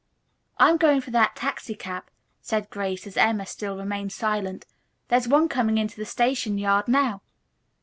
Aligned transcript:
"I'm 0.57 0.77
going 0.77 0.99
for 1.01 1.11
that 1.11 1.35
taxicab," 1.35 2.05
said 2.41 2.71
Grace, 2.71 3.05
as 3.05 3.17
Emma 3.17 3.45
still 3.45 3.77
remained 3.77 4.11
silent. 4.11 4.65
"There's 5.09 5.27
one 5.27 5.47
coming 5.47 5.77
into 5.77 5.95
the 5.97 6.05
station 6.05 6.57
yard 6.57 6.87
now." 6.87 7.21